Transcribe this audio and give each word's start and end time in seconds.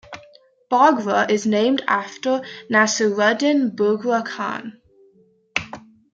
Bogra 0.71 1.29
is 1.29 1.45
named 1.45 1.83
after 1.87 2.41
Nasiruddin 2.71 3.75
Bughra 3.75 4.25
Khan. 4.25 4.81